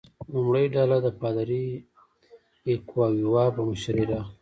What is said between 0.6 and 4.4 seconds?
ډله د پادري اکواویوا په مشرۍ راغله.